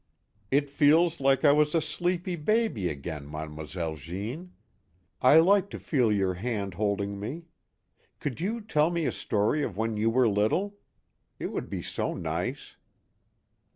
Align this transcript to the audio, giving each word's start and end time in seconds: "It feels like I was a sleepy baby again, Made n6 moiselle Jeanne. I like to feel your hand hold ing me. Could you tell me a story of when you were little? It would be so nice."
"It 0.49 0.67
feels 0.71 1.21
like 1.21 1.45
I 1.45 1.51
was 1.51 1.75
a 1.75 1.79
sleepy 1.79 2.35
baby 2.35 2.89
again, 2.89 3.25
Made 3.29 3.49
n6 3.49 3.51
moiselle 3.55 3.95
Jeanne. 3.97 4.51
I 5.21 5.37
like 5.37 5.69
to 5.69 5.77
feel 5.79 6.11
your 6.11 6.33
hand 6.33 6.73
hold 6.73 7.01
ing 7.01 7.19
me. 7.19 7.45
Could 8.19 8.41
you 8.41 8.61
tell 8.61 8.89
me 8.89 9.05
a 9.05 9.11
story 9.11 9.61
of 9.61 9.77
when 9.77 9.97
you 9.97 10.09
were 10.09 10.27
little? 10.27 10.75
It 11.37 11.51
would 11.51 11.69
be 11.69 11.83
so 11.83 12.15
nice." 12.15 12.77